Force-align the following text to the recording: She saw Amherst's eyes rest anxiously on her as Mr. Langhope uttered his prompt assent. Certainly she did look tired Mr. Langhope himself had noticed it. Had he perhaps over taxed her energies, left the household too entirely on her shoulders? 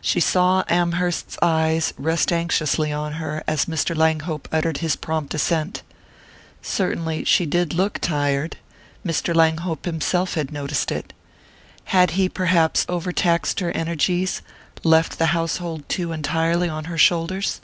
She 0.00 0.18
saw 0.18 0.64
Amherst's 0.66 1.38
eyes 1.40 1.94
rest 1.96 2.32
anxiously 2.32 2.92
on 2.92 3.12
her 3.12 3.44
as 3.46 3.66
Mr. 3.66 3.94
Langhope 3.96 4.48
uttered 4.50 4.78
his 4.78 4.96
prompt 4.96 5.34
assent. 5.34 5.82
Certainly 6.60 7.22
she 7.26 7.46
did 7.46 7.72
look 7.72 8.00
tired 8.00 8.56
Mr. 9.06 9.32
Langhope 9.32 9.84
himself 9.84 10.34
had 10.34 10.50
noticed 10.50 10.90
it. 10.90 11.12
Had 11.94 12.10
he 12.18 12.28
perhaps 12.28 12.86
over 12.88 13.12
taxed 13.12 13.60
her 13.60 13.70
energies, 13.70 14.42
left 14.82 15.16
the 15.16 15.26
household 15.26 15.88
too 15.88 16.10
entirely 16.10 16.68
on 16.68 16.86
her 16.86 16.98
shoulders? 16.98 17.60